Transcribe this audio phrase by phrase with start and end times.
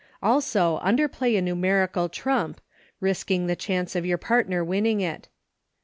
[0.23, 2.59] Also underplay a numerical trump,
[2.99, 5.29] risking the chance of your partner winning it.